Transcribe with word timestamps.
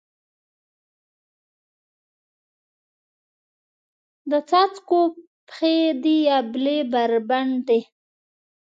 د 4.31 4.33
څاڅکو 4.49 4.99
پښې 5.49 5.75
دي 6.03 6.17
یبلې 6.31 6.77
بربنډې 6.91 7.79